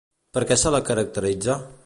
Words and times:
Per 0.37 0.41
què 0.51 0.57
se 0.61 0.71
la 0.77 0.81
caracteritza? 0.89 1.63